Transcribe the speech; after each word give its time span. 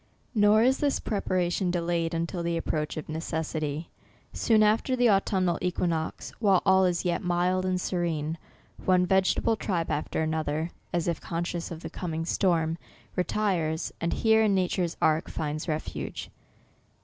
Nor 0.33 0.63
is 0.63 0.79
this 0.79 0.99
preparation 0.99 1.69
delayed 1.69 2.15
until 2.15 2.41
the 2.41 2.57
approach 2.57 2.97
of 2.97 3.07
necessity. 3.07 3.91
Soon 4.33 4.63
after 4.63 4.95
the 4.95 5.09
au 5.09 5.19
tumnal 5.19 5.59
equinox, 5.61 6.31
while 6.39 6.63
all 6.65 6.85
is 6.85 7.05
yet 7.05 7.23
mild 7.23 7.67
and 7.67 7.79
se 7.79 7.95
rene, 7.95 8.35
one 8.83 9.05
vegetable 9.05 9.55
tribe 9.55 9.91
after 9.91 10.23
another, 10.23 10.71
as 10.91 11.07
if 11.07 11.21
conscious 11.21 11.69
of 11.69 11.81
the 11.81 11.89
coming 11.91 12.25
storm, 12.25 12.79
retires, 13.15 13.93
and 14.01 14.13
here, 14.13 14.41
in 14.41 14.55
nature's 14.55 14.97
ark, 15.03 15.29
finds 15.29 15.67
refuge. 15.67 16.31